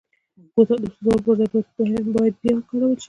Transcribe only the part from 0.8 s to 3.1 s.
د سوزولو پر ځای باید بیا وکارول شي.